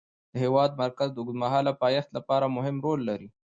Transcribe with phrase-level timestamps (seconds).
[0.31, 3.29] د هېواد مرکز د اوږدمهاله پایښت لپاره مهم رول لري.